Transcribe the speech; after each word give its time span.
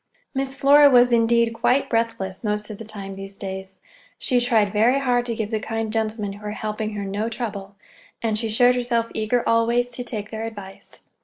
Miss 0.33 0.55
Flora 0.55 0.89
was, 0.89 1.11
indeed, 1.11 1.53
quite 1.53 1.87
breathless 1.87 2.43
most 2.43 2.71
of 2.71 2.79
the 2.79 2.83
time, 2.85 3.13
these 3.13 3.35
days. 3.37 3.79
She 4.17 4.41
tried 4.41 4.73
very 4.73 4.97
hard 4.97 5.27
to 5.27 5.35
give 5.35 5.51
the 5.51 5.59
kind 5.59 5.93
gentlemen 5.93 6.33
who 6.33 6.43
were 6.43 6.53
helping 6.53 6.95
her 6.95 7.05
no 7.05 7.29
trouble, 7.29 7.75
and 8.19 8.35
she 8.35 8.49
showed 8.49 8.73
herself 8.73 9.11
eager 9.13 9.47
always 9.47 9.91
to 9.91 10.03
take 10.03 10.31
their 10.31 10.45
advice. 10.45 11.03